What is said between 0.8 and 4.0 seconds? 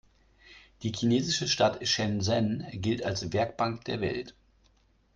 Die chinesische Stadt Shenzhen gilt als „Werkbank